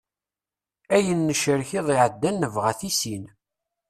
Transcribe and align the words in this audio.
Ayen 0.95 1.19
necrek 1.27 1.69
iḍ 1.79 1.87
iɛeddan 1.95 2.35
nebɣa-t 2.39 2.81
i 2.89 2.91
sin. 2.99 3.25